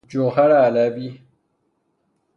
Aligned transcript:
جوهر 0.09 0.51
علوی 0.51 1.21